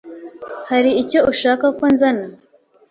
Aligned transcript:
Hari 0.69 0.91
icyo 1.01 1.19
ushaka 1.31 1.65
ko 1.77 1.83
nzana? 1.93 2.25